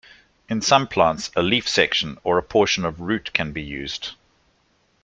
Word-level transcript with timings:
In 0.49 0.63
some 0.63 0.87
plants, 0.87 1.29
a 1.35 1.43
leaf 1.43 1.69
section 1.69 2.17
or 2.23 2.39
a 2.39 2.41
portion 2.41 2.85
of 2.85 3.01
root 3.01 3.33
can 3.33 3.51
be 3.51 3.61
used. 3.61 4.13